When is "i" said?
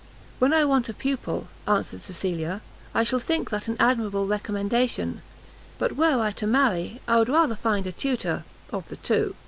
0.51-0.65, 2.91-3.03, 6.19-6.31, 7.07-7.17